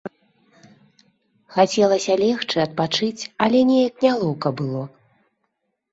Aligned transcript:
Хацелася 1.57 2.13
легчы, 2.23 2.57
адпачыць, 2.65 3.23
але 3.49 3.59
неяк 3.73 3.95
нялоўка 4.07 4.49
было. 4.63 4.83